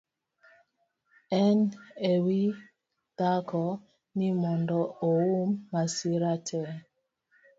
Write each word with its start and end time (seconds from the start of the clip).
En 1.43 1.57
e 2.11 2.11
wii 2.25 2.55
dhako 3.17 3.63
ni 4.17 4.27
mondo 4.41 4.79
oum 5.09 5.49
masira 5.71 6.33
tee 6.47 6.71